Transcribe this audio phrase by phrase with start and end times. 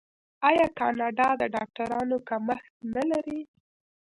[0.49, 3.39] آیا کاناډا د ډاکټرانو کمښت نلري؟